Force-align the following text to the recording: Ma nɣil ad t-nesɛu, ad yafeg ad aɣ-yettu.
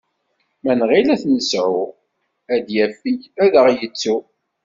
Ma 0.63 0.73
nɣil 0.79 1.07
ad 1.13 1.19
t-nesɛu, 1.21 1.83
ad 2.53 2.65
yafeg 2.75 3.19
ad 3.43 3.53
aɣ-yettu. 3.59 4.17